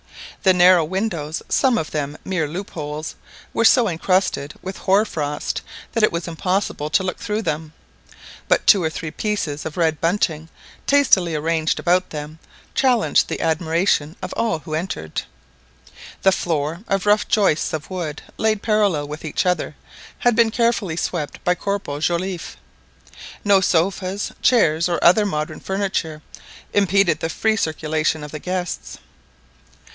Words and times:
The 0.41 0.53
narrow 0.55 0.83
windows, 0.83 1.43
some 1.49 1.77
of 1.77 1.91
them 1.91 2.17
mere 2.25 2.47
loop 2.47 2.71
holes, 2.71 3.13
were 3.53 3.63
so 3.63 3.87
encrusted 3.87 4.55
with 4.63 4.77
hoar 4.79 5.05
frost, 5.05 5.61
that 5.91 6.01
it 6.01 6.11
was 6.11 6.27
impossible 6.27 6.89
to 6.89 7.03
look 7.03 7.19
through 7.19 7.43
them; 7.43 7.73
but 8.47 8.65
two 8.65 8.81
or 8.81 8.89
three 8.89 9.11
pieces 9.11 9.63
of 9.63 9.77
red 9.77 10.01
bunting, 10.01 10.49
tastily 10.87 11.35
arranged 11.35 11.77
about 11.79 12.09
them, 12.09 12.39
challenged 12.73 13.27
the 13.27 13.39
admiration 13.41 14.15
of 14.23 14.33
all 14.33 14.57
who 14.57 14.73
entered. 14.73 15.21
The 16.23 16.31
floor, 16.31 16.79
of 16.87 17.05
rough 17.05 17.27
joists 17.27 17.71
of 17.71 17.91
wood 17.91 18.23
laid 18.37 18.63
parallel 18.63 19.07
with 19.07 19.23
each 19.23 19.45
other, 19.45 19.75
had 20.17 20.35
been 20.35 20.49
carefully 20.49 20.97
swept 20.97 21.41
by 21.43 21.53
Corporal 21.53 21.99
Joliffe. 21.99 22.57
No 23.45 23.61
sofas, 23.61 24.31
chairs, 24.41 24.89
or 24.89 24.97
other 25.03 25.27
modern 25.27 25.59
furniture, 25.59 26.23
impeded 26.73 27.19
the 27.19 27.29
free 27.29 27.55
circulation 27.55 28.23
of 28.23 28.31
the 28.31 28.39
guests. 28.39 28.97